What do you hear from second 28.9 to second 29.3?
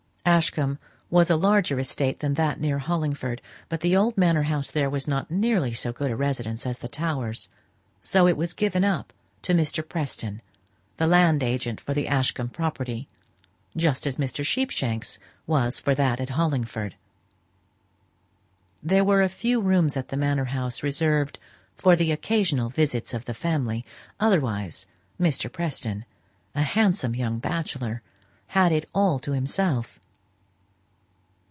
all